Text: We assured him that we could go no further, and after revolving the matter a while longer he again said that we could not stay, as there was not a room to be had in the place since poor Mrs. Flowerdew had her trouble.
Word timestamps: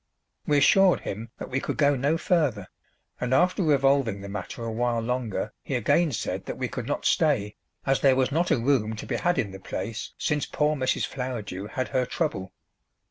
We 0.47 0.57
assured 0.57 1.01
him 1.01 1.29
that 1.37 1.51
we 1.51 1.59
could 1.59 1.77
go 1.77 1.95
no 1.95 2.17
further, 2.17 2.69
and 3.19 3.35
after 3.35 3.61
revolving 3.61 4.19
the 4.21 4.29
matter 4.29 4.63
a 4.63 4.71
while 4.71 4.99
longer 4.99 5.53
he 5.61 5.75
again 5.75 6.11
said 6.11 6.47
that 6.47 6.57
we 6.57 6.67
could 6.67 6.87
not 6.87 7.05
stay, 7.05 7.55
as 7.85 7.99
there 7.99 8.15
was 8.15 8.31
not 8.31 8.49
a 8.49 8.57
room 8.57 8.95
to 8.95 9.05
be 9.05 9.17
had 9.17 9.37
in 9.37 9.51
the 9.51 9.59
place 9.59 10.15
since 10.17 10.47
poor 10.47 10.75
Mrs. 10.75 11.05
Flowerdew 11.05 11.67
had 11.67 11.89
her 11.89 12.07
trouble. 12.07 12.51